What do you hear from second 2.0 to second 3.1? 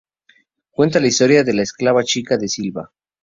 Chica da Silva.